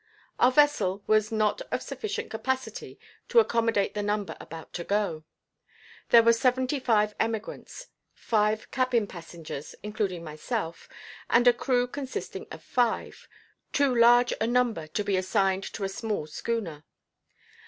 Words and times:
Our 0.39 0.51
vessel 0.51 1.03
was 1.05 1.31
not 1.31 1.61
of 1.71 1.83
sufficient 1.83 2.31
capacity 2.31 2.99
to 3.29 3.37
accommodate 3.37 3.93
the 3.93 4.01
number 4.01 4.35
about 4.39 4.73
to 4.73 4.83
go. 4.83 5.25
There 6.09 6.23
were 6.23 6.33
seventy 6.33 6.79
five 6.79 7.13
emigrants, 7.19 7.89
five 8.15 8.71
cabin 8.71 9.05
passengers, 9.05 9.75
including 9.83 10.23
myself, 10.23 10.89
and 11.29 11.47
a 11.47 11.53
crew 11.53 11.85
consisting 11.85 12.47
of 12.49 12.63
five; 12.63 13.27
too 13.73 13.93
large 13.95 14.33
a 14.41 14.47
number 14.47 14.87
to 14.87 15.03
be 15.03 15.17
assigned 15.17 15.65
to 15.73 15.83
a 15.83 15.87
small 15.87 16.25
schooner. 16.25 16.83